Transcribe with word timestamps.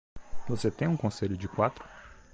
Você 0.47 0.71
tem 0.71 0.87
um 0.87 0.97
conselho 0.97 1.37
de 1.37 1.47
quatro? 1.47 1.85